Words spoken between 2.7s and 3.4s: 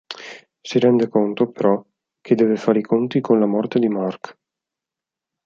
i conti con